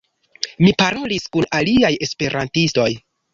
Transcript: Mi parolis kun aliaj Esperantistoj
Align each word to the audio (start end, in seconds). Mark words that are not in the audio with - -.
Mi 0.65 0.71
parolis 0.79 1.27
kun 1.35 1.47
aliaj 1.59 1.93
Esperantistoj 2.07 2.89